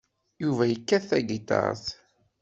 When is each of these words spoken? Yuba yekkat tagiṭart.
Yuba 0.43 0.63
yekkat 0.67 1.03
tagiṭart. 1.09 1.85